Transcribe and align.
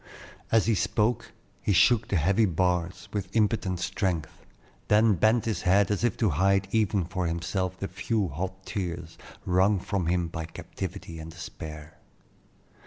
As 0.51 0.65
he 0.65 0.73
spoke, 0.73 1.31
he 1.61 1.73
shook 1.73 2.07
the 2.07 2.15
heavy 2.15 2.47
bars 2.47 3.07
with 3.13 3.29
impotent 3.35 3.79
strength, 3.81 4.43
then 4.87 5.13
bent 5.13 5.45
his 5.45 5.61
head 5.61 5.91
as 5.91 6.03
if 6.03 6.17
to 6.17 6.31
hide 6.31 6.67
even 6.71 7.05
from 7.05 7.27
himself 7.27 7.77
the 7.77 7.87
few 7.87 8.27
hot 8.29 8.65
tears 8.65 9.19
wrung 9.45 9.79
from 9.79 10.07
him 10.07 10.27
by 10.27 10.45
captivity 10.45 11.19
and 11.19 11.29
despair. 11.29 11.99